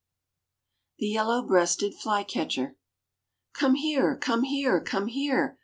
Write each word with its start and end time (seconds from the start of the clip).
THE 0.97 1.05
YELLOW 1.05 1.45
BREASTED 1.45 1.93
FLYCATCHER. 1.93 2.75
"Come 3.53 3.75
here! 3.75 4.17
come 4.17 4.41
here! 4.41 4.81
come 4.83 5.05
here! 5.05 5.59